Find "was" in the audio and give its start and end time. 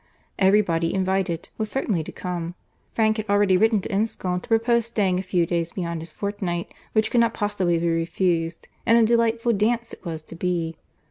1.59-1.69, 10.03-10.23